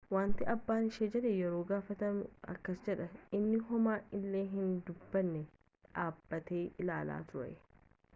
[0.13, 3.05] wanta abbaan ishee jedhe yeroo gaafatanu akkas jette
[3.39, 5.43] inni homaa illee hin dubbanne
[5.99, 7.51] dhaabbatee ilaalaa ture